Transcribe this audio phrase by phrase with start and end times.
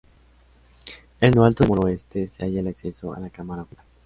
[1.19, 3.83] En lo alto del muro oeste se halla el acceso a la Cámara Oculta.